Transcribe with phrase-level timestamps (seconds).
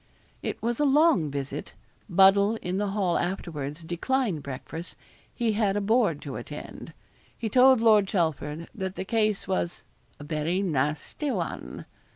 [0.41, 1.75] It was a long visit.
[2.09, 4.95] Buddle in the hall afterwards declined breakfast
[5.31, 6.93] he had a board to attend.
[7.37, 9.83] He told Lord Chelford that the case was
[10.19, 11.85] 'a very nasty one.'